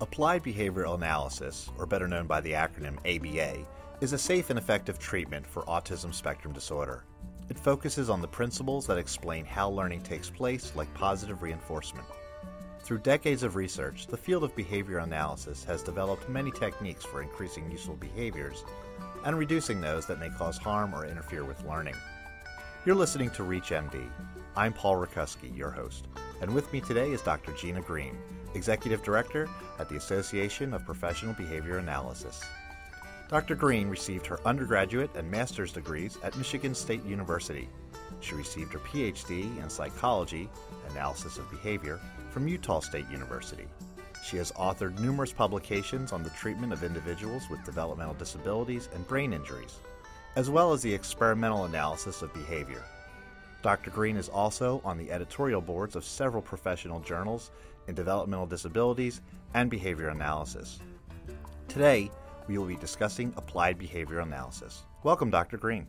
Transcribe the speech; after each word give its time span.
Applied 0.00 0.44
Behavioral 0.44 0.94
Analysis, 0.94 1.70
or 1.76 1.84
better 1.84 2.06
known 2.06 2.28
by 2.28 2.40
the 2.40 2.52
acronym 2.52 2.98
ABA, 2.98 3.66
is 4.00 4.12
a 4.12 4.18
safe 4.18 4.48
and 4.48 4.56
effective 4.56 4.96
treatment 4.96 5.44
for 5.44 5.64
autism 5.64 6.14
spectrum 6.14 6.54
disorder. 6.54 7.02
It 7.48 7.58
focuses 7.58 8.08
on 8.08 8.20
the 8.20 8.28
principles 8.28 8.86
that 8.86 8.96
explain 8.96 9.44
how 9.44 9.68
learning 9.68 10.02
takes 10.02 10.30
place, 10.30 10.70
like 10.76 10.92
positive 10.94 11.42
reinforcement. 11.42 12.06
Through 12.80 13.00
decades 13.00 13.42
of 13.42 13.56
research, 13.56 14.06
the 14.06 14.16
field 14.16 14.44
of 14.44 14.54
behavior 14.54 14.98
analysis 14.98 15.64
has 15.64 15.82
developed 15.82 16.28
many 16.28 16.52
techniques 16.52 17.04
for 17.04 17.20
increasing 17.20 17.68
useful 17.68 17.96
behaviors 17.96 18.64
and 19.24 19.36
reducing 19.36 19.80
those 19.80 20.06
that 20.06 20.20
may 20.20 20.30
cause 20.30 20.58
harm 20.58 20.94
or 20.94 21.06
interfere 21.06 21.44
with 21.44 21.64
learning. 21.64 21.96
You're 22.86 22.94
listening 22.94 23.30
to 23.30 23.42
ReachMD. 23.42 24.08
I'm 24.54 24.72
Paul 24.72 24.94
Rakuski, 24.94 25.56
your 25.56 25.72
host, 25.72 26.06
and 26.40 26.54
with 26.54 26.72
me 26.72 26.80
today 26.80 27.10
is 27.10 27.20
Dr. 27.20 27.52
Gina 27.52 27.80
Green, 27.80 28.16
Executive 28.54 29.02
Director 29.02 29.48
at 29.78 29.88
the 29.88 29.96
Association 29.96 30.72
of 30.74 30.84
Professional 30.84 31.34
Behavior 31.34 31.78
Analysts. 31.78 32.44
Dr. 33.28 33.54
Green 33.54 33.88
received 33.88 34.26
her 34.26 34.40
undergraduate 34.46 35.10
and 35.14 35.30
master's 35.30 35.72
degrees 35.72 36.16
at 36.22 36.36
Michigan 36.36 36.74
State 36.74 37.04
University. 37.04 37.68
She 38.20 38.34
received 38.34 38.72
her 38.72 38.78
PhD 38.78 39.62
in 39.62 39.68
psychology, 39.68 40.48
analysis 40.90 41.36
of 41.36 41.50
behavior, 41.50 42.00
from 42.30 42.48
Utah 42.48 42.80
State 42.80 43.08
University. 43.10 43.66
She 44.24 44.38
has 44.38 44.52
authored 44.52 44.98
numerous 44.98 45.32
publications 45.32 46.12
on 46.12 46.22
the 46.22 46.30
treatment 46.30 46.72
of 46.72 46.82
individuals 46.82 47.48
with 47.50 47.64
developmental 47.64 48.14
disabilities 48.14 48.88
and 48.94 49.06
brain 49.06 49.32
injuries, 49.32 49.78
as 50.36 50.50
well 50.50 50.72
as 50.72 50.82
the 50.82 50.92
experimental 50.92 51.64
analysis 51.64 52.22
of 52.22 52.32
behavior. 52.32 52.82
Dr. 53.62 53.90
Green 53.90 54.16
is 54.16 54.28
also 54.28 54.80
on 54.84 54.96
the 54.96 55.10
editorial 55.10 55.60
boards 55.60 55.96
of 55.96 56.04
several 56.04 56.42
professional 56.42 57.00
journals 57.00 57.50
in 57.88 57.94
developmental 57.94 58.46
disabilities 58.46 59.22
and 59.54 59.68
behavior 59.70 60.08
analysis. 60.10 60.78
Today, 61.66 62.10
we 62.46 62.56
will 62.56 62.66
be 62.66 62.76
discussing 62.76 63.32
applied 63.36 63.78
behavior 63.78 64.20
analysis. 64.20 64.84
Welcome, 65.02 65.30
Dr. 65.30 65.56
Green. 65.56 65.86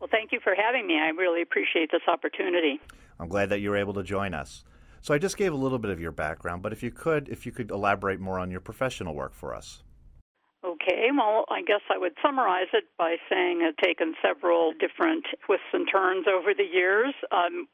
Well, 0.00 0.08
thank 0.10 0.30
you 0.30 0.40
for 0.42 0.54
having 0.54 0.86
me. 0.86 0.98
I 1.00 1.08
really 1.08 1.42
appreciate 1.42 1.90
this 1.90 2.02
opportunity. 2.06 2.80
I'm 3.18 3.28
glad 3.28 3.48
that 3.48 3.60
you 3.60 3.70
were 3.70 3.76
able 3.76 3.94
to 3.94 4.02
join 4.02 4.32
us. 4.32 4.64
So 5.00 5.14
I 5.14 5.18
just 5.18 5.36
gave 5.36 5.52
a 5.52 5.56
little 5.56 5.78
bit 5.78 5.90
of 5.90 6.00
your 6.00 6.12
background, 6.12 6.62
but 6.62 6.72
if 6.72 6.82
you 6.82 6.90
could, 6.90 7.28
if 7.28 7.46
you 7.46 7.52
could 7.52 7.70
elaborate 7.70 8.20
more 8.20 8.38
on 8.38 8.50
your 8.50 8.60
professional 8.60 9.14
work 9.14 9.34
for 9.34 9.54
us. 9.54 9.82
Okay, 10.64 11.08
well, 11.16 11.44
I 11.48 11.62
guess 11.62 11.82
I 11.88 11.98
would 11.98 12.12
summarize 12.20 12.66
it 12.72 12.84
by 12.98 13.16
saying 13.30 13.62
I've 13.62 13.76
taken 13.76 14.14
several 14.20 14.72
different 14.72 15.24
twists 15.46 15.66
and 15.72 15.88
turns 15.90 16.26
over 16.26 16.52
the 16.52 16.64
years. 16.64 17.14
Um, 17.30 17.68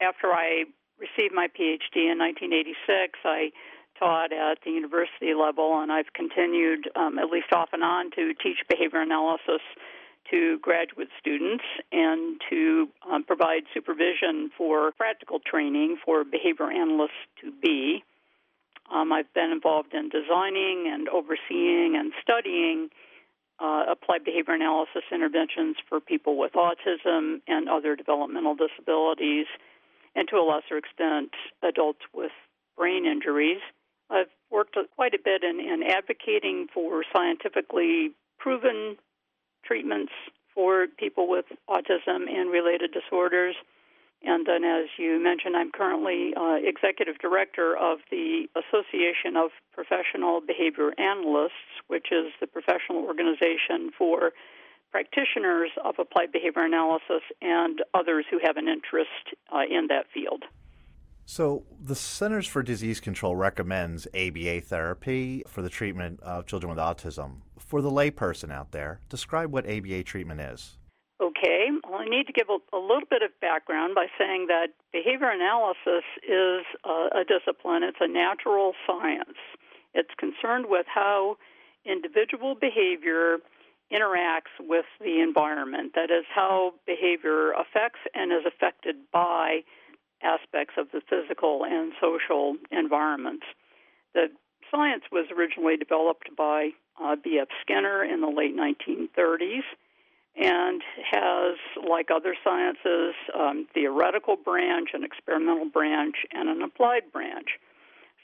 after 0.00 0.28
I 0.28 0.64
received 0.98 1.34
my 1.34 1.48
PhD 1.48 2.10
in 2.10 2.18
1986, 2.18 3.18
I 3.24 3.50
taught 3.98 4.32
at 4.32 4.58
the 4.64 4.70
university 4.70 5.34
level, 5.34 5.80
and 5.80 5.92
I've 5.92 6.12
continued, 6.14 6.90
um, 6.96 7.18
at 7.18 7.30
least 7.30 7.52
off 7.52 7.70
and 7.72 7.84
on, 7.84 8.10
to 8.12 8.34
teach 8.34 8.58
behavior 8.68 9.00
analysis 9.00 9.60
to 10.30 10.58
graduate 10.60 11.08
students 11.18 11.64
and 11.90 12.40
to 12.48 12.88
um, 13.10 13.24
provide 13.24 13.62
supervision 13.74 14.50
for 14.56 14.92
practical 14.92 15.40
training 15.40 15.98
for 16.04 16.24
behavior 16.24 16.70
analysts 16.70 17.26
to 17.42 17.52
be. 17.62 18.04
Um, 18.92 19.12
I've 19.12 19.32
been 19.34 19.50
involved 19.50 19.94
in 19.94 20.08
designing 20.08 20.90
and 20.92 21.08
overseeing 21.08 21.96
and 21.96 22.12
studying 22.22 22.88
uh, 23.58 23.84
applied 23.90 24.24
behavior 24.24 24.54
analysis 24.54 25.02
interventions 25.12 25.76
for 25.88 26.00
people 26.00 26.36
with 26.36 26.52
autism 26.52 27.40
and 27.46 27.68
other 27.68 27.94
developmental 27.96 28.54
disabilities, 28.54 29.46
and 30.14 30.28
to 30.28 30.36
a 30.36 30.44
lesser 30.44 30.76
extent, 30.76 31.30
adults 31.62 32.00
with 32.14 32.32
brain 32.76 33.06
injuries. 33.06 33.60
I've 34.10 34.30
worked 34.50 34.76
quite 34.94 35.14
a 35.14 35.18
bit 35.22 35.42
in, 35.42 35.60
in 35.60 35.82
advocating 35.82 36.68
for 36.72 37.02
scientifically 37.14 38.10
proven 38.38 38.96
treatments 39.64 40.12
for 40.54 40.86
people 40.98 41.28
with 41.28 41.46
autism 41.68 42.28
and 42.28 42.50
related 42.50 42.92
disorders. 42.92 43.54
And 44.24 44.46
then, 44.46 44.62
as 44.62 44.86
you 44.98 45.18
mentioned, 45.22 45.56
I'm 45.56 45.72
currently 45.72 46.32
uh, 46.36 46.58
executive 46.62 47.18
director 47.18 47.76
of 47.76 47.98
the 48.10 48.46
Association 48.54 49.36
of 49.36 49.50
Professional 49.72 50.40
Behavior 50.40 50.92
Analysts, 50.98 51.82
which 51.88 52.12
is 52.12 52.32
the 52.40 52.46
professional 52.46 52.98
organization 53.04 53.90
for 53.96 54.30
practitioners 54.92 55.70
of 55.84 55.94
applied 55.98 56.30
behavior 56.30 56.62
analysis 56.62 57.22
and 57.40 57.80
others 57.94 58.26
who 58.30 58.38
have 58.44 58.56
an 58.56 58.68
interest 58.68 59.34
uh, 59.52 59.62
in 59.68 59.88
that 59.88 60.04
field. 60.12 60.44
So, 61.24 61.64
the 61.80 61.94
Centers 61.94 62.46
for 62.46 62.62
Disease 62.62 63.00
Control 63.00 63.34
recommends 63.34 64.06
ABA 64.08 64.62
therapy 64.62 65.42
for 65.46 65.62
the 65.62 65.70
treatment 65.70 66.20
of 66.20 66.46
children 66.46 66.68
with 66.68 66.78
autism. 66.78 67.38
For 67.58 67.80
the 67.80 67.90
layperson 67.90 68.52
out 68.52 68.72
there, 68.72 69.00
describe 69.08 69.52
what 69.52 69.64
ABA 69.64 70.02
treatment 70.02 70.40
is. 70.40 70.76
Okay, 71.22 71.68
well, 71.88 72.00
I 72.00 72.06
need 72.06 72.26
to 72.26 72.32
give 72.32 72.48
a, 72.50 72.58
a 72.76 72.80
little 72.80 73.06
bit 73.08 73.22
of 73.22 73.30
background 73.40 73.94
by 73.94 74.06
saying 74.18 74.46
that 74.48 74.74
behavior 74.92 75.30
analysis 75.30 76.04
is 76.26 76.66
a, 76.84 77.22
a 77.22 77.24
discipline, 77.24 77.84
it's 77.84 77.98
a 78.00 78.08
natural 78.08 78.72
science. 78.86 79.38
It's 79.94 80.10
concerned 80.18 80.66
with 80.68 80.86
how 80.92 81.36
individual 81.84 82.54
behavior 82.54 83.38
interacts 83.92 84.54
with 84.60 84.86
the 85.00 85.20
environment. 85.20 85.92
That 85.94 86.10
is, 86.10 86.24
how 86.34 86.74
behavior 86.86 87.52
affects 87.52 88.00
and 88.14 88.32
is 88.32 88.44
affected 88.46 88.96
by 89.12 89.60
aspects 90.22 90.74
of 90.78 90.86
the 90.92 91.00
physical 91.08 91.64
and 91.64 91.92
social 92.00 92.56
environments. 92.70 93.44
The 94.14 94.28
science 94.70 95.04
was 95.10 95.26
originally 95.36 95.76
developed 95.76 96.30
by 96.36 96.70
uh, 97.02 97.16
B.F. 97.22 97.48
Skinner 97.62 98.04
in 98.04 98.20
the 98.20 98.28
late 98.28 98.56
1930s 98.56 99.62
and 100.34 100.82
has, 101.10 101.56
like 101.88 102.08
other 102.10 102.34
sciences, 102.42 103.14
um, 103.38 103.66
theoretical 103.74 104.36
branch, 104.36 104.90
an 104.94 105.04
experimental 105.04 105.66
branch, 105.66 106.16
and 106.32 106.48
an 106.48 106.62
applied 106.62 107.12
branch. 107.12 107.58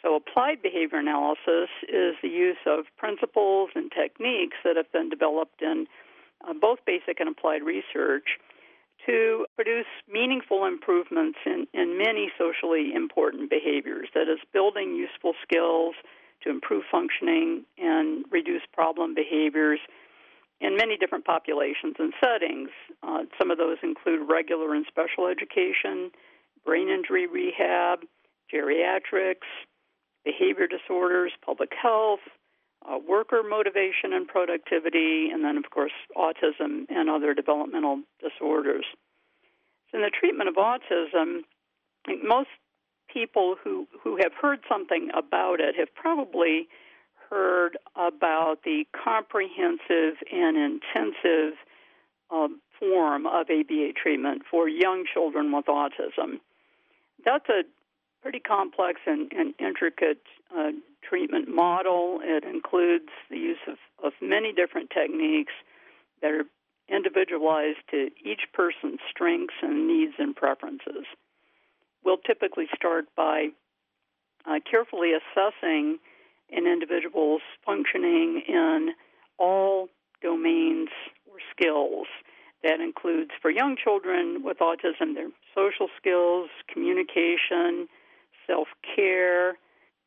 So, 0.02 0.14
applied 0.14 0.62
behavior 0.62 0.98
analysis 0.98 1.68
is 1.82 2.14
the 2.22 2.28
use 2.28 2.58
of 2.66 2.84
principles 2.96 3.70
and 3.74 3.90
techniques 3.90 4.56
that 4.64 4.76
have 4.76 4.90
been 4.92 5.08
developed 5.08 5.60
in 5.60 5.86
uh, 6.46 6.52
both 6.54 6.78
basic 6.86 7.18
and 7.18 7.28
applied 7.28 7.62
research 7.62 8.38
to 9.06 9.46
produce 9.56 9.86
meaningful 10.10 10.64
improvements 10.64 11.38
in, 11.46 11.66
in 11.72 11.98
many 11.98 12.30
socially 12.38 12.92
important 12.94 13.50
behaviors. 13.50 14.08
That 14.14 14.28
is, 14.28 14.38
building 14.52 14.94
useful 14.94 15.34
skills 15.42 15.94
to 16.42 16.50
improve 16.50 16.84
functioning 16.90 17.64
and 17.78 18.24
reduce 18.30 18.62
problem 18.72 19.14
behaviors 19.14 19.80
in 20.60 20.76
many 20.76 20.96
different 20.96 21.24
populations 21.24 21.94
and 21.98 22.12
settings. 22.22 22.70
Uh, 23.02 23.24
some 23.38 23.50
of 23.50 23.58
those 23.58 23.78
include 23.82 24.28
regular 24.28 24.74
and 24.74 24.86
special 24.86 25.26
education, 25.26 26.10
brain 26.64 26.88
injury 26.88 27.26
rehab, 27.26 28.00
geriatrics, 28.52 29.46
behavior 30.28 30.66
disorders, 30.66 31.32
public 31.44 31.70
health, 31.80 32.20
uh, 32.86 32.98
worker 32.98 33.42
motivation 33.48 34.12
and 34.12 34.28
productivity, 34.28 35.30
and 35.32 35.44
then, 35.44 35.56
of 35.56 35.70
course, 35.70 35.92
autism 36.16 36.84
and 36.90 37.08
other 37.08 37.32
developmental 37.34 38.02
disorders. 38.20 38.84
So, 39.90 39.98
in 39.98 40.02
the 40.02 40.10
treatment 40.10 40.48
of 40.48 40.56
autism, 40.56 41.40
most 42.22 42.50
people 43.12 43.56
who, 43.62 43.88
who 44.02 44.18
have 44.22 44.32
heard 44.40 44.60
something 44.68 45.08
about 45.16 45.60
it 45.60 45.74
have 45.76 45.94
probably 45.94 46.68
heard 47.30 47.78
about 47.96 48.58
the 48.64 48.84
comprehensive 48.92 50.16
and 50.32 50.56
intensive 50.56 51.54
um, 52.30 52.60
form 52.78 53.26
of 53.26 53.46
ABA 53.50 53.92
treatment 54.00 54.42
for 54.50 54.68
young 54.68 55.04
children 55.12 55.52
with 55.52 55.66
autism. 55.66 56.40
That's 57.24 57.48
a 57.48 57.62
pretty 58.28 58.40
complex 58.40 59.00
and, 59.06 59.32
and 59.32 59.54
intricate 59.58 60.20
uh, 60.54 60.68
treatment 61.02 61.48
model. 61.48 62.18
It 62.22 62.44
includes 62.44 63.08
the 63.30 63.38
use 63.38 63.56
of, 63.66 63.78
of 64.04 64.12
many 64.20 64.52
different 64.52 64.90
techniques 64.90 65.54
that 66.20 66.32
are 66.32 66.44
individualized 66.94 67.78
to 67.90 68.10
each 68.22 68.42
person's 68.52 69.00
strengths 69.10 69.54
and 69.62 69.88
needs 69.88 70.12
and 70.18 70.36
preferences. 70.36 71.06
We'll 72.04 72.18
typically 72.18 72.66
start 72.76 73.06
by 73.16 73.48
uh, 74.44 74.58
carefully 74.70 75.12
assessing 75.12 75.96
an 76.52 76.66
individual's 76.66 77.40
functioning 77.64 78.42
in 78.46 78.90
all 79.38 79.88
domains 80.20 80.90
or 81.24 81.38
skills. 81.50 82.06
That 82.62 82.80
includes 82.80 83.30
for 83.40 83.50
young 83.50 83.76
children 83.82 84.42
with 84.44 84.58
autism 84.58 85.14
their 85.14 85.30
social 85.54 85.88
skills, 85.98 86.50
communication, 86.70 87.88
self 88.48 88.68
care, 88.96 89.56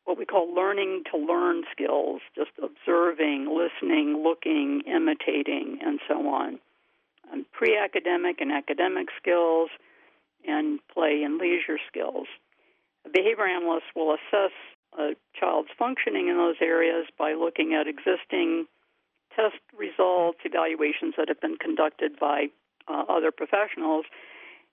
what 0.04 0.18
we 0.18 0.26
call 0.26 0.54
learning 0.54 1.04
to 1.10 1.16
learn 1.16 1.62
skills, 1.72 2.20
just 2.34 2.50
observing, 2.62 3.46
listening, 3.46 4.22
looking, 4.22 4.82
imitating, 4.86 5.78
and 5.80 6.00
so 6.08 6.28
on. 6.28 6.58
And 7.32 7.50
pre 7.52 7.78
academic 7.78 8.40
and 8.40 8.52
academic 8.52 9.08
skills, 9.20 9.70
and 10.46 10.80
play 10.92 11.22
and 11.22 11.38
leisure 11.38 11.78
skills. 11.88 12.26
A 13.06 13.08
behavior 13.08 13.46
analyst 13.46 13.86
will 13.94 14.14
assess 14.14 14.52
a 14.98 15.12
child's 15.38 15.70
functioning 15.78 16.28
in 16.28 16.36
those 16.36 16.56
areas 16.60 17.06
by 17.18 17.32
looking 17.32 17.74
at 17.74 17.86
existing 17.86 18.66
test 19.34 19.62
results, 19.76 20.38
evaluations 20.44 21.14
that 21.16 21.28
have 21.28 21.40
been 21.40 21.56
conducted 21.56 22.18
by 22.18 22.46
uh, 22.88 23.04
other 23.08 23.30
professionals, 23.30 24.04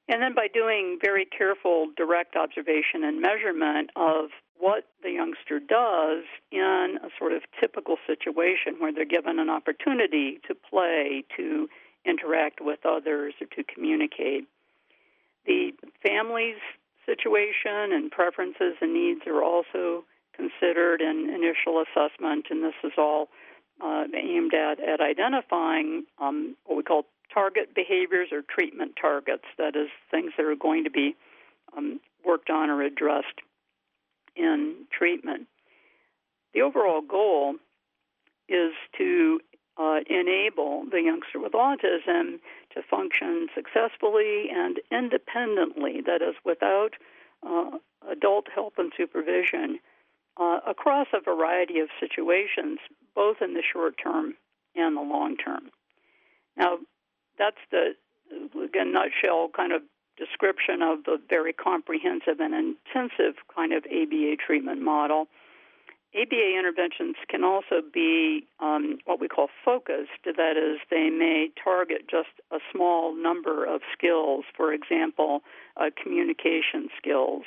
and 0.09 0.23
then 0.23 0.33
by 0.33 0.47
doing 0.51 0.97
very 1.00 1.25
careful 1.25 1.88
direct 1.95 2.35
observation 2.35 3.03
and 3.03 3.21
measurement 3.21 3.91
of 3.95 4.29
what 4.57 4.85
the 5.03 5.11
youngster 5.11 5.59
does 5.59 6.23
in 6.51 6.97
a 7.01 7.09
sort 7.17 7.31
of 7.31 7.44
typical 7.59 7.95
situation 8.06 8.75
where 8.79 8.91
they're 8.91 9.06
given 9.06 9.39
an 9.39 9.50
opportunity 9.50 10.39
to 10.47 10.56
play, 10.56 11.23
to 11.38 11.69
interact 12.06 12.59
with 12.59 12.79
others, 12.85 13.35
or 13.39 13.47
to 13.56 13.63
communicate. 13.63 14.45
The 15.45 15.71
family's 16.03 16.59
situation 17.05 17.94
and 17.94 18.12
preferences 18.12 18.75
and 18.81 18.94
needs 18.94 19.21
are 19.27 19.44
also 19.44 20.03
considered 20.35 21.01
in 21.01 21.29
initial 21.29 21.83
assessment, 21.83 22.47
and 22.50 22.63
this 22.63 22.75
is 22.83 22.94
all 22.97 23.29
uh, 23.81 24.05
aimed 24.13 24.53
at, 24.53 24.79
at 24.79 25.00
identifying 25.00 26.05
um, 26.19 26.55
what 26.65 26.75
we 26.75 26.83
call 26.83 27.05
target 27.33 27.75
behaviors 27.75 28.29
or 28.31 28.41
treatment 28.41 28.93
targets, 28.99 29.45
that 29.57 29.75
is, 29.75 29.89
things 30.11 30.31
that 30.37 30.45
are 30.45 30.55
going 30.55 30.83
to 30.83 30.89
be 30.89 31.15
um, 31.75 31.99
worked 32.25 32.49
on 32.49 32.69
or 32.69 32.81
addressed 32.81 33.41
in 34.35 34.85
treatment. 34.91 35.47
The 36.53 36.61
overall 36.61 37.01
goal 37.01 37.55
is 38.47 38.71
to 38.97 39.39
uh, 39.77 39.99
enable 40.09 40.85
the 40.91 41.01
youngster 41.01 41.39
with 41.39 41.53
autism 41.53 42.39
to 42.73 42.81
function 42.89 43.47
successfully 43.55 44.47
and 44.53 44.79
independently, 44.91 46.01
that 46.05 46.21
is, 46.21 46.35
without 46.43 46.91
uh, 47.47 47.77
adult 48.11 48.47
help 48.53 48.73
and 48.77 48.91
supervision, 48.97 49.79
uh, 50.37 50.59
across 50.67 51.07
a 51.13 51.21
variety 51.21 51.79
of 51.79 51.89
situations, 51.99 52.79
both 53.15 53.37
in 53.41 53.53
the 53.53 53.63
short 53.73 53.95
term 54.01 54.33
and 54.75 54.97
the 54.97 55.01
long 55.01 55.37
term. 55.37 55.69
Now, 56.57 56.79
that's 57.39 57.57
the, 57.71 57.95
again, 58.63 58.94
nutshell 58.94 59.50
kind 59.56 59.71
of 59.71 59.81
description 60.18 60.81
of 60.81 61.06
the 61.06 61.18
very 61.30 61.53
comprehensive 61.53 62.39
and 62.39 62.53
intensive 62.53 63.36
kind 63.56 63.74
of 63.74 63.83
ABA 63.86 64.36
treatment 64.45 64.81
model. 64.81 65.27
ABA 66.13 66.57
interventions 66.57 67.15
can 67.30 67.44
also 67.44 67.81
be 67.94 68.44
um, 68.59 68.97
what 69.06 69.21
we 69.21 69.27
call 69.27 69.47
focused. 69.63 70.25
That 70.25 70.57
is, 70.57 70.80
they 70.89 71.09
may 71.09 71.50
target 71.63 72.09
just 72.09 72.30
a 72.51 72.57
small 72.71 73.15
number 73.15 73.63
of 73.63 73.81
skills, 73.95 74.44
for 74.57 74.74
example, 74.74 75.41
uh, 75.77 75.91
communication 76.01 76.89
skills, 76.97 77.44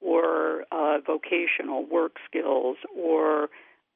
or 0.00 0.64
uh, 0.70 0.98
vocational 1.04 1.84
work 1.84 2.16
skills, 2.24 2.76
or 2.96 3.48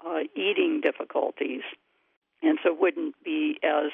uh, 0.04 0.20
eating 0.34 0.81
difficulties, 0.82 1.62
and 2.42 2.58
so 2.64 2.75
wouldn't 2.78 3.14
be 3.25 3.58
as 3.62 3.92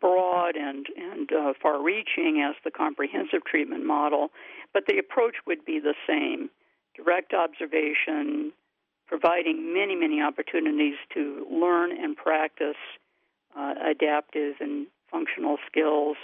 broad 0.00 0.56
and 0.56 0.86
and 0.96 1.30
uh, 1.32 1.52
far-reaching 1.60 2.44
as 2.46 2.56
the 2.64 2.70
comprehensive 2.70 3.44
treatment 3.44 3.84
model, 3.84 4.30
but 4.72 4.84
the 4.86 4.98
approach 4.98 5.36
would 5.46 5.64
be 5.64 5.78
the 5.78 5.94
same: 6.06 6.50
direct 6.96 7.32
observation, 7.34 8.52
providing 9.06 9.72
many 9.72 9.94
many 9.94 10.20
opportunities 10.20 10.96
to 11.14 11.46
learn 11.50 11.92
and 11.92 12.16
practice 12.16 12.76
uh, 13.56 13.74
adaptive 13.90 14.54
and 14.60 14.86
functional 15.10 15.56
skills, 15.66 16.16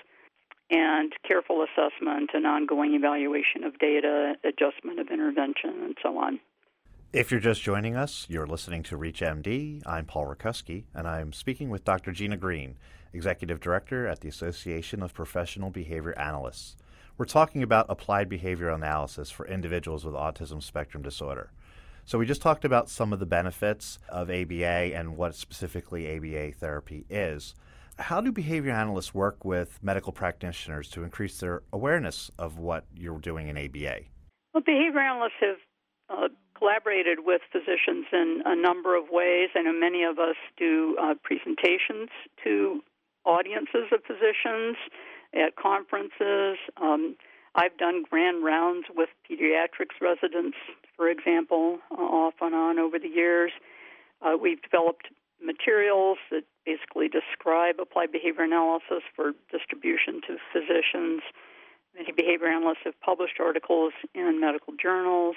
and 0.71 1.13
careful 1.27 1.65
assessment 1.65 2.31
and 2.35 2.47
ongoing 2.47 2.95
evaluation 2.95 3.65
of 3.65 3.79
data, 3.79 4.35
adjustment 4.45 4.99
of 4.99 5.09
intervention, 5.09 5.83
and 5.83 5.97
so 6.03 6.19
on. 6.19 6.41
If 7.13 7.31
you're 7.31 7.39
just 7.39 7.63
joining 7.63 7.95
us, 7.95 8.27
you're 8.29 8.47
listening 8.47 8.83
to 8.85 8.99
ReachMD. 8.99 9.83
I'm 9.87 10.05
Paul 10.05 10.27
Rakuski, 10.27 10.85
and 10.93 11.07
I'm 11.07 11.33
speaking 11.33 11.71
with 11.71 11.85
Dr. 11.85 12.11
Gina 12.11 12.37
Green, 12.37 12.77
Executive 13.15 13.61
Director 13.61 14.07
at 14.07 14.21
the 14.21 14.29
Association 14.29 15.03
of 15.03 15.15
Professional 15.15 15.71
Behavior 15.71 16.19
Analysts. 16.19 16.77
We're 17.17 17.27
talking 17.27 17.63
about 17.63 17.87
applied 17.89 18.29
behavioral 18.29 18.75
analysis 18.75 19.31
for 19.31 19.47
individuals 19.47 20.05
with 20.05 20.15
autism 20.15 20.63
spectrum 20.63 21.03
disorder. 21.03 21.53
So, 22.05 22.19
we 22.19 22.27
just 22.27 22.43
talked 22.43 22.65
about 22.65 22.91
some 22.91 23.13
of 23.13 23.21
the 23.21 23.27
benefits 23.27 23.99
of 24.09 24.31
ABA 24.31 24.95
and 24.95 25.17
what 25.17 25.35
specifically 25.35 26.17
ABA 26.17 26.53
therapy 26.59 27.07
is. 27.09 27.55
How 27.99 28.21
do 28.21 28.33
behavior 28.33 28.73
analysts 28.73 29.15
work 29.15 29.45
with 29.45 29.79
medical 29.81 30.13
practitioners 30.13 30.91
to 30.91 31.05
increase 31.05 31.39
their 31.39 31.63
awareness 31.73 32.31
of 32.39 32.59
what 32.59 32.85
you're 32.95 33.21
doing 33.21 33.49
in 33.49 33.57
ABA? 33.57 34.01
Well, 34.53 34.63
behavior 34.67 34.99
analysts 34.99 35.41
have 35.41 35.57
uh, 36.11 36.29
collaborated 36.59 37.19
with 37.25 37.41
physicians 37.53 38.07
in 38.13 38.43
a 38.45 38.57
number 38.57 38.97
of 38.97 39.05
ways. 39.11 39.51
I 39.55 39.63
know 39.63 39.73
many 39.73 40.03
of 40.03 40.19
us 40.19 40.37
do 40.57 40.97
uh, 41.01 41.15
presentations 41.23 42.09
to 42.43 42.81
audiences 43.25 43.91
of 43.93 44.01
physicians 44.05 44.77
at 45.35 45.57
conferences. 45.57 46.59
Um, 46.81 47.17
I've 47.55 47.77
done 47.79 48.05
grand 48.09 48.45
rounds 48.45 48.87
with 48.95 49.09
pediatrics 49.31 50.01
residents, 50.01 50.57
for 50.97 51.09
example, 51.09 51.79
uh, 51.91 52.03
off 52.03 52.35
and 52.41 52.55
on 52.55 52.79
over 52.79 52.99
the 52.99 53.09
years. 53.09 53.53
Uh, 54.23 54.37
we've 54.41 54.61
developed 54.63 55.09
materials 55.43 56.19
that 56.31 56.45
basically 56.65 57.09
describe 57.09 57.77
applied 57.81 58.11
behavior 58.11 58.43
analysis 58.43 59.03
for 59.15 59.33
distribution 59.53 60.21
to 60.27 60.37
physicians. 60.53 61.23
Many 61.95 62.11
behavior 62.13 62.49
analysts 62.49 62.83
have 62.85 62.99
published 63.01 63.39
articles 63.39 63.93
in 64.15 64.41
medical 64.41 64.73
journals. 64.81 65.37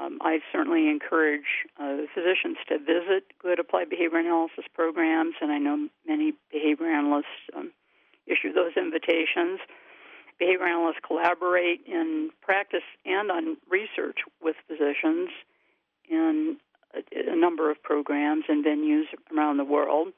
Um, 0.00 0.18
I 0.20 0.38
certainly 0.52 0.88
encourage 0.88 1.66
uh, 1.80 1.96
physicians 2.14 2.56
to 2.68 2.78
visit 2.78 3.24
good 3.42 3.58
applied 3.58 3.90
behavior 3.90 4.18
analysis 4.18 4.64
programs, 4.72 5.34
and 5.40 5.50
I 5.50 5.58
know 5.58 5.88
many 6.06 6.34
behavior 6.52 6.86
analysts 6.86 7.26
um, 7.56 7.72
issue 8.26 8.52
those 8.52 8.76
invitations. 8.76 9.58
Behavior 10.38 10.66
analysts 10.66 11.00
collaborate 11.04 11.80
in 11.86 12.30
practice 12.42 12.86
and 13.04 13.30
on 13.30 13.56
research 13.68 14.18
with 14.40 14.54
physicians 14.68 15.30
in 16.08 16.58
a, 16.94 17.32
a 17.32 17.36
number 17.36 17.70
of 17.70 17.82
programs 17.82 18.44
and 18.48 18.64
venues 18.64 19.06
around 19.34 19.56
the 19.56 19.64
world 19.64 20.08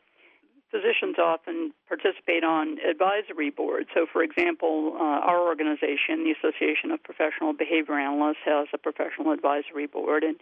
physicians 0.70 1.16
often 1.18 1.72
participate 1.88 2.44
on 2.44 2.78
advisory 2.88 3.50
boards. 3.50 3.88
So, 3.94 4.06
for 4.10 4.22
example, 4.22 4.94
uh, 4.94 5.02
our 5.02 5.40
organization, 5.40 6.24
the 6.24 6.34
Association 6.38 6.90
of 6.90 7.02
Professional 7.02 7.52
Behavior 7.52 7.98
Analysts, 7.98 8.44
has 8.44 8.68
a 8.72 8.78
professional 8.78 9.32
advisory 9.32 9.86
board, 9.86 10.22
and 10.22 10.36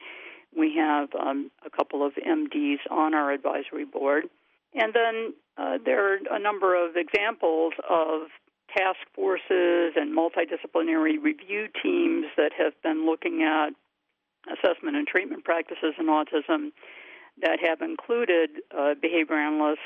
we 0.57 0.77
have 0.77 1.09
um, 1.19 1.51
a 1.65 1.71
couple 1.71 2.07
of 2.07 2.13
MDs 2.15 2.79
on 2.91 3.15
our 3.15 3.33
advisory 3.33 3.85
board. 3.85 4.25
And 4.75 4.93
then 4.95 5.35
uh, 5.57 5.79
there 5.85 6.13
are 6.13 6.19
a 6.31 6.39
number 6.39 6.77
of 6.77 6.97
examples 6.97 7.73
of 7.89 8.29
task 8.77 9.01
forces 9.15 9.95
and 9.97 10.17
multidisciplinary 10.17 11.21
review 11.21 11.69
teams 11.83 12.27
that 12.37 12.53
have 12.57 12.75
been 12.83 13.07
looking 13.07 13.43
at 13.43 13.71
assessment 14.53 14.97
and 14.97 15.07
treatment 15.07 15.45
practices 15.45 15.95
in 15.99 16.07
autism 16.07 16.71
that 17.41 17.59
have 17.63 17.81
included 17.81 18.51
uh, 18.77 18.95
behavior 19.01 19.37
analysts 19.37 19.79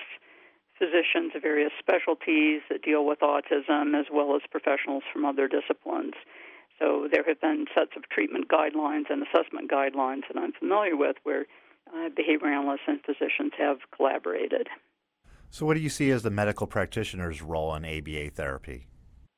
physicians 0.79 1.33
of 1.35 1.43
various 1.43 1.73
specialties 1.79 2.63
that 2.71 2.83
deal 2.83 3.05
with 3.05 3.21
autism, 3.21 3.99
as 3.99 4.07
well 4.13 4.35
as 4.35 4.43
professionals 4.51 5.03
from 5.13 5.25
other 5.25 5.49
disciplines. 5.49 6.15
So 6.79 7.09
there 7.13 7.25
have 7.27 7.41
been 7.41 7.67
sets 7.75 7.93
of 7.97 8.09
treatment 8.09 8.49
guidelines 8.49 9.05
and 9.11 9.23
assessment 9.23 9.71
guidelines 9.71 10.23
that 10.29 10.37
I'm 10.37 10.53
familiar 10.53 10.97
with 10.97 11.17
where 11.23 11.47
uh, 11.95 12.09
behavior 12.15 12.49
analysts 12.49 12.87
and 12.87 13.01
physicians 13.05 13.53
have 13.59 13.79
collaborated. 13.95 14.69
So, 15.51 15.67
what 15.67 15.75
do 15.75 15.81
you 15.81 15.91
see 15.91 16.11
as 16.11 16.23
the 16.23 16.31
medical 16.31 16.67
practitioner's 16.67 17.43
role 17.43 17.75
in 17.75 17.85
ABA 17.85 18.31
therapy? 18.31 18.87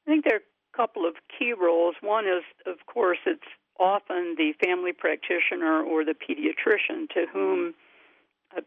I 0.06 0.10
think 0.10 0.24
there 0.24 0.36
are 0.36 0.38
a 0.38 0.76
couple 0.76 1.06
of 1.06 1.14
key 1.36 1.52
roles. 1.52 1.96
One 2.00 2.24
is, 2.26 2.44
of 2.66 2.86
course, 2.86 3.18
it's 3.26 3.42
often 3.80 4.36
the 4.38 4.52
family 4.64 4.92
practitioner 4.92 5.82
or 5.82 6.04
the 6.04 6.14
pediatrician 6.14 7.08
to 7.10 7.26
whom 7.32 7.74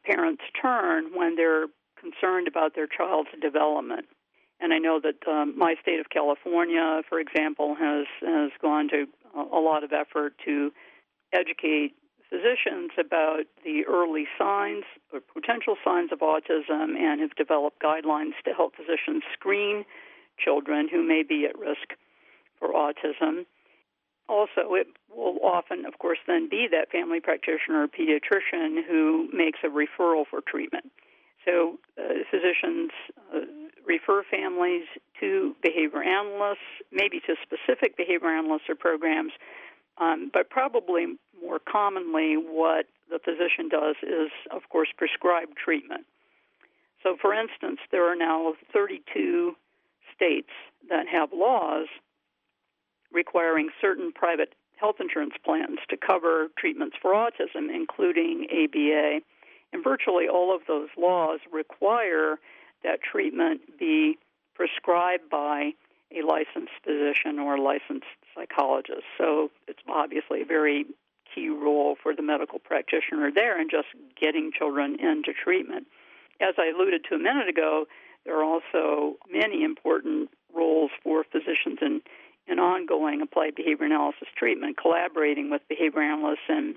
parents 0.04 0.44
turn 0.62 1.16
when 1.16 1.36
they're 1.36 1.68
concerned 2.18 2.48
about 2.48 2.76
their 2.76 2.88
child's 2.88 3.30
development. 3.42 4.06
And 4.60 4.74
I 4.74 4.80
know 4.80 5.00
that 5.02 5.28
um, 5.30 5.58
my 5.58 5.76
state 5.82 6.00
of 6.00 6.10
California, 6.10 7.02
for 7.08 7.20
example, 7.20 7.76
has 7.76 8.06
has 8.22 8.52
gone 8.62 8.90
to 8.90 9.06
a 9.36 9.60
lot 9.60 9.84
of 9.84 9.92
effort 9.94 10.34
to 10.46 10.72
educate 11.32 11.94
physicians 12.30 12.92
about 12.98 13.44
the 13.64 13.86
early 13.88 14.26
signs 14.38 14.84
or 15.14 15.20
potential 15.20 15.76
signs 15.86 16.12
of 16.12 16.20
autism 16.20 16.98
and 16.98 17.22
have 17.22 17.36
developed 17.36 17.82
guidelines 17.82 18.34
to 18.46 18.54
help 18.54 18.76
physicians 18.76 19.24
screen 19.34 19.86
children 20.44 20.88
who 20.92 21.08
may 21.08 21.24
be 21.24 21.46
at 21.46 21.58
risk 21.58 21.94
for 22.60 22.70
autism. 22.70 23.46
Also, 24.28 24.74
it 24.74 24.88
will 25.16 25.38
often, 25.44 25.86
of 25.86 26.00
course, 26.00 26.18
then 26.28 26.50
be 26.50 26.68
that 26.70 26.92
family 26.92 27.20
practitioner 27.22 27.84
or 27.84 27.88
pediatrician 27.88 28.84
who 28.86 29.30
makes 29.32 29.60
a 29.64 29.68
referral 29.68 30.26
for 30.30 30.42
treatment. 30.42 30.92
So 31.46 31.80
uh, 31.98 32.07
physicians 32.30 32.92
uh, 33.34 33.40
refer 33.86 34.24
families 34.30 34.86
to 35.20 35.56
behavior 35.62 36.04
analysts, 36.04 36.84
maybe 36.92 37.20
to 37.22 37.36
specific 37.42 37.98
behavior 37.98 38.30
analysts 38.30 38.70
or 38.70 38.76
programs, 38.76 39.32
um, 39.98 40.30
but 40.34 40.50
probably 40.50 41.18
more 41.42 41.60
commonly, 41.60 42.36
what 42.36 42.86
the 43.10 43.20
physician 43.20 43.70
does 43.70 43.96
is, 44.04 44.30
of 44.52 44.70
course, 44.70 44.90
prescribe 44.98 45.50
treatment. 45.56 46.06
So, 47.04 47.16
for 47.20 47.34
instance, 47.34 47.80
there 47.92 48.06
are 48.12 48.16
now 48.16 48.54
32 48.74 49.56
states 50.14 50.50
that 50.90 51.08
have 51.08 51.30
laws 51.34 51.88
requiring 53.12 53.70
certain 53.80 54.12
private 54.12 54.54
health 54.76 54.98
insurance 55.00 55.34
plans 55.44 55.80
to 55.90 55.98
cover 55.98 56.48
treatments 56.58 56.96
for 57.02 57.14
autism, 57.14 57.74
including 57.74 58.48
ABA. 58.52 59.22
And 59.74 59.84
virtually 59.84 60.28
all 60.28 60.56
of 60.56 60.62
those 60.68 60.90
laws 60.98 61.40
require 61.52 62.40
that 62.84 63.02
treatment 63.02 63.62
be 63.78 64.18
prescribed 64.56 65.30
by 65.30 65.74
a 66.16 66.22
licensed 66.26 66.74
physician 66.84 67.40
or 67.40 67.58
licensed 67.58 68.06
psychologist. 68.34 69.04
So 69.18 69.52
it's 69.68 69.80
obviously 69.88 70.42
a 70.42 70.46
very 70.46 70.86
key 71.34 71.50
role 71.50 71.98
for 72.02 72.16
the 72.16 72.22
medical 72.22 72.60
practitioner 72.60 73.32
there 73.32 73.60
in 73.60 73.70
just 73.70 73.88
getting 74.20 74.52
children 74.52 75.00
into 75.00 75.34
treatment. 75.34 75.88
As 76.40 76.56
I 76.58 76.72
alluded 76.74 77.04
to 77.10 77.16
a 77.16 77.20
minute 77.20 77.50
ago, 77.50 77.88
there 78.26 78.38
are 78.38 78.44
also 78.44 79.18
many 79.30 79.64
important 79.64 80.30
roles 80.54 80.92
for 81.04 81.24
physicians 81.24 81.80
in, 81.82 82.02
in 82.48 82.60
ongoing 82.60 83.22
applied 83.22 83.56
behavior 83.56 83.86
analysis 83.86 84.28
treatment, 84.36 84.78
collaborating 84.78 85.50
with 85.50 85.62
behavior 85.68 86.02
analysts 86.02 86.48
and 86.48 86.76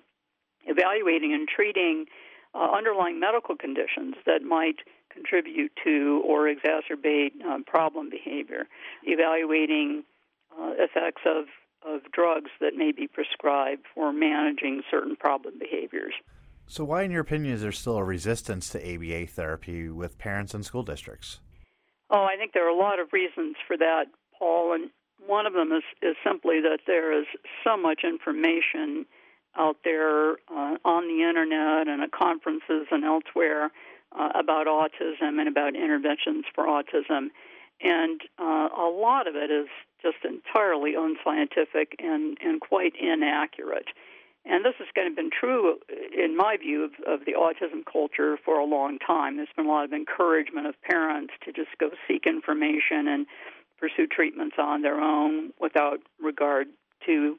evaluating 0.66 1.32
and 1.32 1.48
treating 1.48 2.06
uh, 2.54 2.68
underlying 2.76 3.20
medical 3.20 3.56
conditions 3.56 4.16
that 4.26 4.42
might 4.42 4.76
contribute 5.12 5.72
to 5.84 6.22
or 6.26 6.52
exacerbate 6.52 7.40
um, 7.44 7.64
problem 7.64 8.10
behavior, 8.10 8.66
evaluating 9.04 10.04
uh, 10.58 10.72
effects 10.78 11.22
of, 11.26 11.44
of 11.86 12.00
drugs 12.12 12.50
that 12.60 12.74
may 12.74 12.92
be 12.92 13.06
prescribed 13.06 13.86
for 13.94 14.12
managing 14.12 14.82
certain 14.90 15.16
problem 15.16 15.54
behaviors. 15.58 16.14
So, 16.66 16.84
why, 16.84 17.02
in 17.02 17.10
your 17.10 17.22
opinion, 17.22 17.54
is 17.54 17.62
there 17.62 17.72
still 17.72 17.96
a 17.96 18.04
resistance 18.04 18.68
to 18.70 18.94
ABA 18.94 19.26
therapy 19.26 19.88
with 19.88 20.18
parents 20.18 20.54
and 20.54 20.64
school 20.64 20.84
districts? 20.84 21.40
Oh, 22.10 22.24
I 22.24 22.36
think 22.36 22.52
there 22.52 22.66
are 22.66 22.70
a 22.70 22.78
lot 22.78 23.00
of 23.00 23.12
reasons 23.12 23.56
for 23.66 23.76
that, 23.76 24.04
Paul, 24.38 24.74
and 24.74 24.90
one 25.26 25.46
of 25.46 25.52
them 25.52 25.72
is, 25.72 25.82
is 26.02 26.16
simply 26.24 26.60
that 26.60 26.80
there 26.86 27.18
is 27.18 27.26
so 27.64 27.76
much 27.76 28.02
information 28.04 29.04
out 29.56 29.76
there 29.84 30.32
uh, 30.48 30.76
on 30.84 31.08
the 31.08 31.28
internet 31.28 31.88
and 31.88 32.02
at 32.02 32.12
conferences 32.12 32.86
and 32.90 33.04
elsewhere 33.04 33.70
uh, 34.18 34.28
about 34.34 34.66
autism 34.66 35.38
and 35.38 35.48
about 35.48 35.74
interventions 35.74 36.44
for 36.54 36.66
autism. 36.66 37.28
And 37.82 38.20
uh, 38.38 38.68
a 38.76 38.90
lot 38.90 39.26
of 39.26 39.34
it 39.36 39.50
is 39.50 39.68
just 40.02 40.18
entirely 40.24 40.94
unscientific 40.94 41.96
and, 41.98 42.36
and 42.42 42.60
quite 42.60 42.92
inaccurate. 43.00 43.86
And 44.44 44.64
this 44.64 44.74
has 44.78 44.88
kind 44.94 45.06
of 45.06 45.14
been 45.16 45.30
true, 45.30 45.78
in 46.16 46.36
my 46.36 46.56
view, 46.56 46.84
of, 46.84 46.92
of 47.06 47.26
the 47.26 47.32
autism 47.32 47.84
culture 47.90 48.38
for 48.42 48.58
a 48.58 48.64
long 48.64 48.98
time. 48.98 49.36
There's 49.36 49.48
been 49.54 49.66
a 49.66 49.68
lot 49.68 49.84
of 49.84 49.92
encouragement 49.92 50.66
of 50.66 50.80
parents 50.82 51.34
to 51.44 51.52
just 51.52 51.68
go 51.78 51.90
seek 52.08 52.26
information 52.26 53.06
and 53.06 53.26
pursue 53.78 54.06
treatments 54.06 54.56
on 54.58 54.82
their 54.82 55.00
own 55.00 55.52
without 55.60 56.00
regard 56.22 56.68
to 57.06 57.38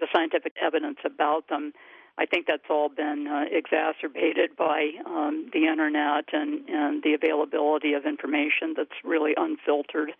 the 0.00 0.08
scientific 0.12 0.54
evidence 0.60 0.98
about 1.04 1.48
them. 1.48 1.72
I 2.18 2.26
think 2.26 2.46
that's 2.46 2.68
all 2.68 2.88
been 2.88 3.28
uh, 3.28 3.44
exacerbated 3.50 4.56
by 4.56 4.90
um, 5.06 5.50
the 5.52 5.66
internet 5.66 6.24
and, 6.32 6.68
and 6.68 7.02
the 7.02 7.14
availability 7.14 7.92
of 7.92 8.06
information 8.06 8.74
that's 8.76 9.04
really 9.04 9.34
unfiltered. 9.36 10.12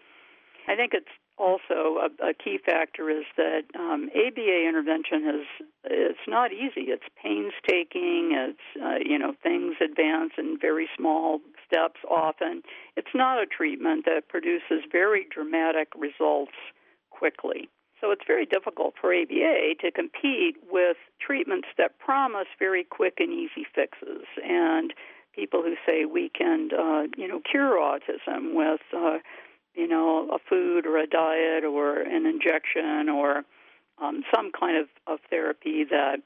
I 0.69 0.77
think 0.77 0.93
it's 0.95 1.11
also 1.39 1.99
a, 1.99 2.31
a 2.31 2.35
key 2.35 2.59
factor 2.65 3.09
is 3.11 3.25
that 3.37 3.63
um, 3.75 4.11
ABA 4.15 4.69
intervention 4.69 5.29
is 5.29 5.67
it's 5.85 6.27
not 6.27 6.53
easy. 6.53 6.91
It's 6.91 7.07
painstaking. 7.23 8.31
It's 8.33 8.83
uh, 8.83 8.99
you 9.05 9.19
know 9.19 9.35
things 9.43 9.77
advance 9.83 10.33
in 10.37 10.59
very 10.61 10.89
small 10.97 11.41
steps. 11.67 12.01
Often, 12.11 12.63
it's 12.97 13.15
not 13.15 13.43
a 13.43 13.47
treatment 13.47 14.05
that 14.05 14.29
produces 14.29 14.85
very 14.91 15.27
dramatic 15.33 15.89
results 15.97 16.53
quickly. 17.11 17.69
So 18.01 18.11
it's 18.11 18.23
very 18.27 18.47
difficult 18.47 18.95
for 19.01 19.13
ABA 19.13 19.75
to 19.81 19.91
compete 19.91 20.57
with 20.71 20.97
treatments 21.21 21.69
that 21.79 21.99
promise 21.99 22.47
very 22.59 22.85
quick 22.85 23.15
and 23.19 23.33
easy 23.33 23.67
fixes. 23.75 24.25
And 24.45 24.95
people 25.35 25.63
who 25.63 25.75
say 25.87 26.05
we 26.05 26.29
can, 26.29 26.71
uh, 26.73 27.05
you 27.17 27.27
know, 27.27 27.41
cure 27.49 27.79
autism 27.79 28.55
with, 28.55 28.81
uh, 28.97 29.19
you 29.75 29.89
know, 29.89 30.29
a 30.31 30.39
food 30.49 30.87
or 30.87 30.99
a 30.99 31.07
diet 31.07 31.65
or 31.65 32.01
an 32.01 32.27
injection 32.27 33.09
or 33.09 33.45
um, 34.01 34.23
some 34.35 34.51
kind 34.59 34.77
of, 34.77 34.89
of 35.07 35.19
therapy 35.29 35.85
that 35.91 36.19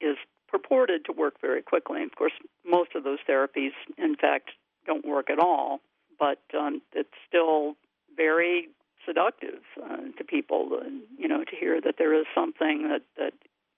is 0.00 0.16
purported 0.48 1.04
to 1.04 1.12
work 1.12 1.34
very 1.40 1.62
quickly. 1.62 2.02
And 2.02 2.10
of 2.10 2.16
course, 2.16 2.32
most 2.64 2.90
of 2.94 3.04
those 3.04 3.18
therapies, 3.28 3.72
in 3.96 4.16
fact, 4.16 4.50
don't 4.86 5.04
work 5.04 5.30
at 5.30 5.38
all. 5.38 5.80
But 6.18 6.40
um, 6.56 6.80
it's 6.92 7.08
still 7.28 7.74
very 8.16 8.68
seductive 9.06 9.60
uh, 9.82 9.96
to 10.16 10.24
people, 10.24 10.70
you 11.18 11.28
know, 11.28 11.44
to 11.44 11.56
hear 11.58 11.80
that 11.80 11.96
there 11.98 12.18
is 12.18 12.26
something 12.34 12.88
that, 12.88 13.02
that 13.16 13.32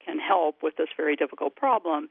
can 0.04 0.18
help 0.18 0.62
with 0.62 0.76
this 0.76 0.88
very 0.96 1.16
difficult 1.16 1.56
problem 1.56 2.08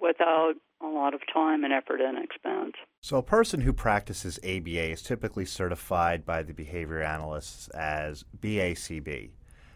without 0.00 0.54
a 0.82 0.86
lot 0.86 1.14
of 1.14 1.20
time 1.32 1.64
and 1.64 1.72
effort 1.72 2.00
and 2.00 2.22
expense. 2.22 2.74
So, 3.00 3.16
a 3.16 3.22
person 3.22 3.60
who 3.60 3.72
practices 3.72 4.38
ABA 4.44 4.90
is 4.90 5.02
typically 5.02 5.46
certified 5.46 6.26
by 6.26 6.42
the 6.42 6.52
behavior 6.52 7.02
analysts 7.02 7.68
as 7.68 8.24
BACB. 8.38 9.30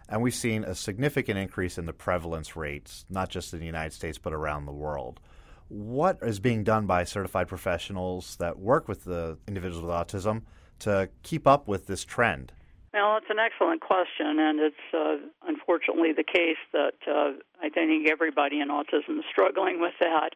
And 0.08 0.22
we've 0.22 0.34
seen 0.34 0.64
a 0.64 0.74
significant 0.74 1.38
increase 1.38 1.78
in 1.78 1.86
the 1.86 1.92
prevalence 1.92 2.56
rates, 2.56 3.06
not 3.08 3.28
just 3.30 3.54
in 3.54 3.60
the 3.60 3.66
United 3.66 3.92
States, 3.92 4.18
but 4.18 4.32
around 4.32 4.66
the 4.66 4.72
world. 4.72 5.20
What 5.68 6.18
is 6.20 6.40
being 6.40 6.64
done 6.64 6.86
by 6.86 7.04
certified 7.04 7.46
professionals 7.46 8.34
that 8.36 8.58
work 8.58 8.88
with 8.88 9.04
the 9.04 9.38
individuals 9.46 9.84
with 9.84 9.94
autism 9.94 10.42
to 10.80 11.10
keep 11.22 11.46
up 11.46 11.68
with 11.68 11.86
this 11.86 12.04
trend? 12.04 12.52
Well, 12.92 13.18
it's 13.18 13.30
an 13.30 13.38
excellent 13.38 13.82
question, 13.82 14.40
and 14.40 14.58
it's 14.58 14.86
uh, 14.92 15.16
unfortunately 15.46 16.12
the 16.12 16.24
case 16.24 16.58
that 16.72 16.98
uh, 17.06 17.38
I 17.62 17.68
think 17.68 18.08
everybody 18.10 18.60
in 18.60 18.68
autism 18.68 19.18
is 19.18 19.24
struggling 19.30 19.80
with 19.80 19.94
that. 20.00 20.30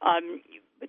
Um, 0.00 0.40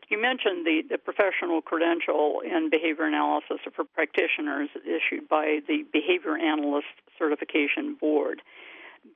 you 0.10 0.22
mentioned 0.22 0.66
the, 0.66 0.82
the 0.90 0.98
professional 0.98 1.62
credential 1.62 2.42
in 2.46 2.70
behavior 2.70 3.06
analysis 3.06 3.58
for 3.76 3.84
practitioners 3.84 4.70
issued 4.86 5.28
by 5.28 5.60
the 5.68 5.84
Behavior 5.92 6.38
Analyst 6.38 6.88
Certification 7.18 7.96
Board. 8.00 8.42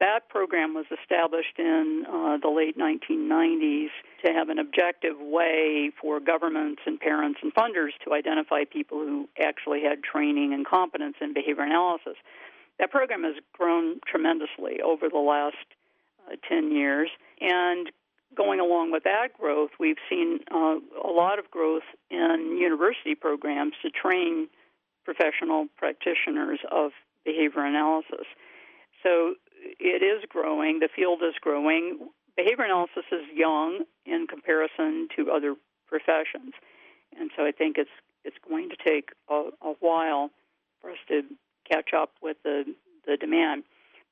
That 0.04 0.28
program 0.28 0.74
was 0.74 0.86
established 0.92 1.58
in 1.58 2.04
uh, 2.06 2.36
the 2.36 2.50
late 2.50 2.78
1990s 2.78 3.88
to 4.26 4.34
have 4.34 4.50
an 4.50 4.60
objective 4.60 5.16
way 5.18 5.92
for 6.02 6.20
governments 6.20 6.82
and 6.86 7.00
parents 7.00 7.40
and 7.42 7.56
funders 7.56 7.92
to 8.04 8.14
identify 8.14 8.66
people 8.66 8.98
who 8.98 9.30
actually 9.42 9.82
had 9.82 10.04
training 10.04 10.54
and 10.54 10.68
competence 10.68 11.16
in 11.22 11.34
behavior 11.34 11.64
analysis. 11.64 12.18
That 12.80 12.92
program 12.92 13.24
has 13.24 13.36
grown 13.54 14.02
tremendously 14.06 14.82
over 14.84 15.08
the 15.08 15.20
last 15.20 15.56
uh, 16.28 16.36
10 16.50 16.74
years, 16.74 17.10
and 17.40 17.90
going 18.36 18.60
along 18.60 18.92
with 18.92 19.06
that 19.06 19.30
growth, 19.40 19.72
we've 19.80 20.04
seen 20.10 20.40
uh, 20.54 20.80
a 21.02 21.12
lot 21.16 21.40
of 21.40 21.50
growth 21.50 21.88
in 22.12 22.58
university 22.60 23.16
programs 23.16 23.76
to 23.84 23.90
train 23.90 24.50
professional 25.06 25.68
practitioners 25.78 26.60
of 26.74 26.92
behavior 27.24 27.64
analysis. 27.64 28.28
So 29.02 29.36
it 29.79 30.03
is 30.03 30.24
growing. 30.29 30.79
The 30.79 30.89
field 30.93 31.22
is 31.24 31.36
growing. 31.41 32.10
Behavior 32.36 32.65
analysis 32.65 33.05
is 33.12 33.22
young 33.34 33.84
in 34.05 34.27
comparison 34.27 35.08
to 35.15 35.32
other 35.32 35.55
professions, 35.88 36.53
and 37.17 37.29
so 37.36 37.46
I 37.46 37.51
think 37.51 37.77
it's 37.77 37.89
it's 38.24 38.38
going 38.48 38.70
to 38.70 38.75
take 38.75 39.10
a, 39.29 39.50
a 39.62 39.74
while 39.79 40.32
for 40.82 40.91
us 40.91 40.98
to 41.10 41.22
catch 41.70 41.93
up 41.96 42.12
with 42.22 42.38
the 42.43 42.63
the 43.05 43.17
demand. 43.17 43.63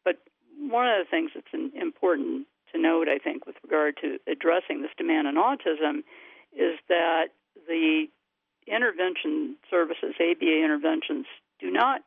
But 0.04 0.18
one 0.58 0.88
of 0.88 1.04
the 1.04 1.10
things 1.10 1.32
that's 1.34 1.54
important 1.54 2.48
to 2.74 2.80
note, 2.80 3.08
I 3.08 3.18
think, 3.18 3.46
with 3.46 3.56
regard 3.64 3.98
to 4.02 4.18
addressing 4.28 4.82
this 4.82 4.92
demand 4.98 5.28
in 5.28 5.36
autism, 5.36 6.04
is 6.54 6.80
that 6.90 7.30
the 7.68 8.06
intervention 8.68 9.56
services, 9.70 10.14
ABA 10.20 10.64
interventions, 10.64 11.26
do 11.60 11.72
not 11.72 12.02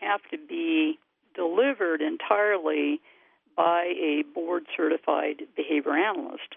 have 0.00 0.20
to 0.30 0.38
be 0.38 0.98
delivered 1.34 2.00
entirely 2.00 3.00
by 3.56 3.92
a 4.00 4.22
board 4.34 4.64
certified 4.76 5.42
behavior 5.56 5.96
analyst. 5.96 6.56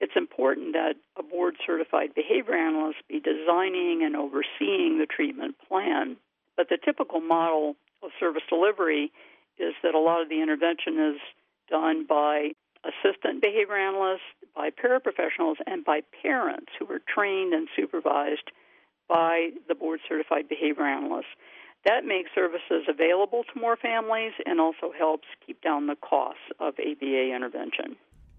It's 0.00 0.16
important 0.16 0.72
that 0.72 0.96
a 1.16 1.22
board 1.22 1.56
certified 1.64 2.14
behavior 2.14 2.54
analyst 2.54 2.98
be 3.08 3.20
designing 3.20 4.02
and 4.02 4.16
overseeing 4.16 4.98
the 4.98 5.06
treatment 5.06 5.56
plan. 5.68 6.16
But 6.56 6.68
the 6.68 6.78
typical 6.84 7.20
model 7.20 7.76
of 8.02 8.10
service 8.18 8.42
delivery 8.48 9.12
is 9.58 9.74
that 9.82 9.94
a 9.94 9.98
lot 9.98 10.20
of 10.20 10.28
the 10.28 10.42
intervention 10.42 10.98
is 10.98 11.20
done 11.70 12.04
by 12.04 12.52
assistant 12.84 13.40
behavior 13.40 13.76
analysts, 13.76 14.26
by 14.56 14.70
paraprofessionals, 14.70 15.56
and 15.66 15.84
by 15.84 16.00
parents 16.20 16.72
who 16.78 16.86
are 16.92 17.00
trained 17.06 17.54
and 17.54 17.68
supervised 17.76 18.50
by 19.08 19.50
the 19.68 19.74
board 19.74 20.00
certified 20.08 20.48
behavior 20.48 20.84
analysts. 20.84 21.26
That 21.84 22.04
makes 22.04 22.30
services 22.34 22.84
available 22.88 23.44
to 23.52 23.60
more 23.60 23.76
families 23.76 24.32
and 24.46 24.60
also 24.60 24.92
helps 24.96 25.26
keep 25.44 25.60
down 25.62 25.86
the 25.86 25.96
costs 25.96 26.42
of 26.60 26.74
ABA 26.78 27.34
intervention. 27.34 27.96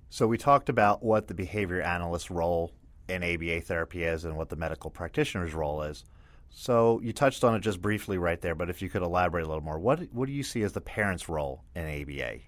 So 0.09 0.27
we 0.27 0.38
talked 0.38 0.69
about 0.69 1.03
what 1.03 1.27
the 1.27 1.33
behavior 1.33 1.81
analyst's 1.81 2.31
role 2.31 2.71
in 3.09 3.23
ABA 3.23 3.62
therapy 3.62 4.03
is 4.03 4.23
and 4.25 4.38
what 4.38 4.50
the 4.50 4.55
medical 4.55 4.89
practitioner's 4.89 5.53
role 5.53 5.81
is. 5.81 6.05
So 6.50 7.01
you 7.01 7.12
touched 7.12 7.43
on 7.43 7.55
it 7.55 7.62
just 7.62 7.81
briefly 7.81 8.17
right 8.17 8.39
there, 8.39 8.55
but 8.55 8.69
if 8.69 8.81
you 8.81 8.89
could 8.89 9.01
elaborate 9.01 9.43
a 9.43 9.47
little 9.47 9.63
more, 9.63 9.79
what 9.79 10.01
what 10.13 10.27
do 10.27 10.33
you 10.33 10.43
see 10.43 10.62
as 10.62 10.71
the 10.71 10.81
parent's 10.81 11.27
role 11.27 11.63
in 11.75 11.83
ABA? 11.83 12.41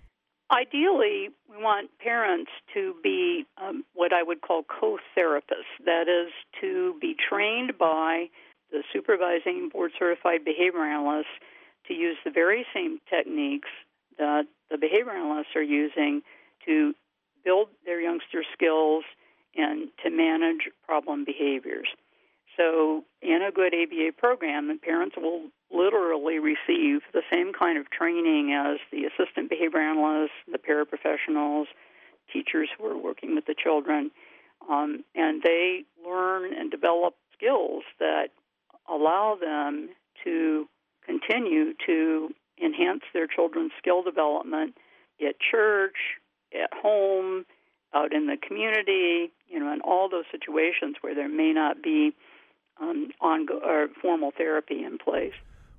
Ideally, 0.52 1.30
we 1.50 1.58
want 1.58 1.90
parents 1.98 2.52
to 2.76 2.94
be 3.02 3.46
um, 3.58 3.84
what 3.96 4.14
I 4.14 4.22
would 4.22 4.42
call 4.42 4.62
co-therapists. 4.64 5.84
That 5.86 6.04
is, 6.08 6.32
to 6.62 6.96
be 7.02 7.16
trained 7.18 7.80
by 7.80 8.30
the 8.76 8.84
supervising 8.92 9.70
board 9.70 9.92
certified 9.98 10.44
behavior 10.44 10.84
analysts 10.84 11.40
to 11.88 11.94
use 11.94 12.18
the 12.26 12.32
very 12.32 12.66
same 12.74 13.00
techniques 13.10 13.70
that 14.20 14.44
the 14.70 14.78
behavior 14.78 15.14
analysts 15.14 15.56
are 15.56 15.64
using 15.64 16.22
to 16.66 16.94
build 17.46 17.70
their 17.86 18.02
youngster 18.02 18.44
skills 18.54 19.06
and 19.56 19.88
to 20.04 20.10
manage 20.10 20.70
problem 20.86 21.24
behaviors. 21.24 21.88
So, 22.58 23.04
in 23.22 23.42
a 23.42 23.52
good 23.52 23.74
ABA 23.74 24.14
program, 24.18 24.68
the 24.68 24.76
parents 24.76 25.16
will 25.18 25.44
literally 25.72 26.40
receive 26.40 27.02
the 27.14 27.22
same 27.32 27.54
kind 27.54 27.78
of 27.78 27.90
training 27.90 28.54
as 28.54 28.78
the 28.92 29.06
assistant 29.06 29.50
behavior 29.50 29.80
analysts, 29.80 30.36
the 30.52 30.58
paraprofessionals, 30.58 31.66
teachers 32.32 32.70
who 32.78 32.86
are 32.88 32.98
working 32.98 33.36
with 33.36 33.46
the 33.46 33.56
children, 33.56 34.12
um, 34.70 35.04
and 35.16 35.42
they 35.44 35.86
learn 36.06 36.54
and 36.54 36.72
develop 36.72 37.16
skills 37.38 37.84
that 38.00 38.30
allow 38.90 39.38
them 39.40 39.90
to 40.24 40.68
continue 41.06 41.74
to 41.86 42.30
enhance 42.64 43.02
their 43.14 43.28
children's 43.28 43.72
skill 43.78 44.02
development 44.02 44.76
at 45.26 45.36
church, 45.40 45.96
at 46.54 46.70
home, 46.74 47.46
out 47.94 48.14
in 48.14 48.28
the 48.28 48.38
community, 48.38 49.32
you 49.48 49.60
know, 49.60 49.72
in 49.72 49.82
all 49.82 50.10
those 50.10 50.26
situations 50.32 50.96
where 51.02 51.16
there 51.16 51.30
may 51.30 51.54
not 51.54 51.82
be 51.82 52.14
um, 52.82 53.10
on 53.22 53.48
or 53.64 53.88
formal 54.02 54.32
therapy 54.38 54.84
in 54.84 54.98
place. 54.98 55.34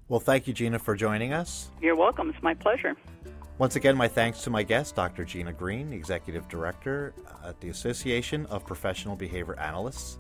Well, 0.08 0.20
thank 0.20 0.46
you, 0.46 0.54
Gina, 0.54 0.78
for 0.78 0.94
joining 0.94 1.32
us. 1.32 1.70
You're 1.80 1.96
welcome. 1.96 2.30
It's 2.30 2.42
my 2.42 2.54
pleasure. 2.54 2.94
Once 3.58 3.74
again, 3.74 3.96
my 3.96 4.06
thanks 4.06 4.42
to 4.42 4.50
my 4.50 4.62
guest, 4.62 4.94
Dr. 4.94 5.24
Gina 5.24 5.52
Green, 5.52 5.92
Executive 5.92 6.46
Director 6.48 7.14
at 7.44 7.58
the 7.60 7.70
Association 7.70 8.46
of 8.46 8.64
Professional 8.66 9.16
Behavior 9.16 9.58
Analysts. 9.58 10.18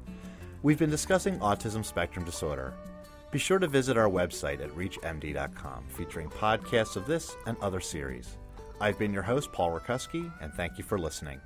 We've 0.62 0.78
been 0.78 0.90
discussing 0.90 1.38
autism 1.40 1.84
spectrum 1.84 2.24
disorder. 2.24 2.72
Be 3.30 3.38
sure 3.38 3.58
to 3.58 3.66
visit 3.66 3.96
our 3.96 4.08
website 4.08 4.60
at 4.60 4.70
reachmd.com, 4.70 5.84
featuring 5.88 6.28
podcasts 6.30 6.96
of 6.96 7.06
this 7.06 7.36
and 7.46 7.56
other 7.60 7.80
series. 7.80 8.38
I've 8.80 8.98
been 8.98 9.12
your 9.12 9.22
host, 9.22 9.52
Paul 9.52 9.78
Rakuski, 9.78 10.32
and 10.40 10.52
thank 10.54 10.78
you 10.78 10.84
for 10.84 10.98
listening. 10.98 11.40